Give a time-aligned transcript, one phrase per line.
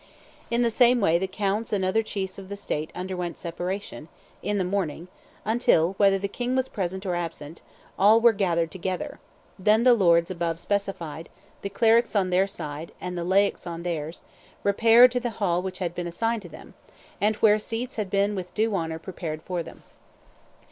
[0.49, 4.09] In the same way the counts and other chiefs of the State underwent separation,
[4.41, 5.09] in the morning,
[5.45, 7.61] until, whether the king was present or absent,
[7.99, 9.19] all were gathered together;
[9.59, 11.29] then the lords above specified,
[11.61, 14.23] the clerics on their side, and the laics on theirs,
[14.63, 16.73] repaired to the hall which had been assigned to them,
[17.21, 19.83] and where seats had been with due honor prepared for them.